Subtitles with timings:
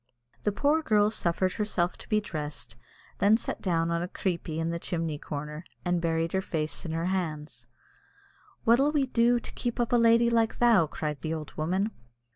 [0.41, 2.81] The poor girl suffered herself to be dressed, and
[3.19, 6.91] then sat down on a "creepie" in the chimney corner, and buried her face in
[6.93, 7.67] her hands.
[8.63, 11.91] "What'll we do to keep up a lady like thou?" cried the old woman.